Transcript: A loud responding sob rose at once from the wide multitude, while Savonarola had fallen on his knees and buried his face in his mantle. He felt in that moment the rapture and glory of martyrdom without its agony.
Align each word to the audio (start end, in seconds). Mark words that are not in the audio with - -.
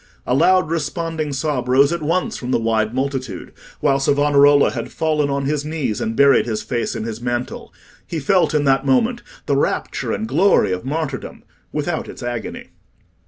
A 0.25 0.33
loud 0.33 0.71
responding 0.71 1.31
sob 1.31 1.67
rose 1.67 1.93
at 1.93 2.01
once 2.01 2.35
from 2.35 2.49
the 2.49 2.57
wide 2.57 2.91
multitude, 2.91 3.53
while 3.81 3.99
Savonarola 3.99 4.71
had 4.71 4.91
fallen 4.91 5.29
on 5.29 5.45
his 5.45 5.63
knees 5.63 6.01
and 6.01 6.15
buried 6.15 6.47
his 6.47 6.63
face 6.63 6.95
in 6.95 7.03
his 7.03 7.21
mantle. 7.21 7.71
He 8.07 8.19
felt 8.19 8.55
in 8.55 8.63
that 8.63 8.83
moment 8.83 9.21
the 9.45 9.55
rapture 9.55 10.11
and 10.11 10.27
glory 10.27 10.71
of 10.71 10.83
martyrdom 10.83 11.43
without 11.71 12.09
its 12.09 12.23
agony. 12.23 12.69